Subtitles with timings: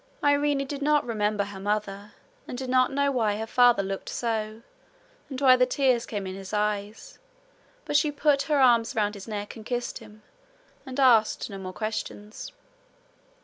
[0.23, 2.13] Irene did not remember her mother
[2.47, 4.63] and did not know why her father looked so,
[5.29, 7.19] and why the tears came in his eyes;
[7.85, 10.23] but she put her arms round his neck and kissed him,
[10.87, 12.51] and asked no more questions.